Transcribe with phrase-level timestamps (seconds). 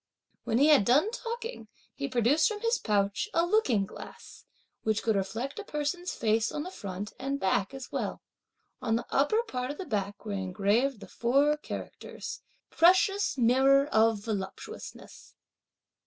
[0.45, 4.45] When he had done talking, he produced from his pouch a looking glass
[4.81, 8.23] which could reflect a person's face on the front and back as well.
[8.81, 12.41] On the upper part of the back were engraved the four characters:
[12.71, 15.35] "Precious Mirror of Voluptuousness."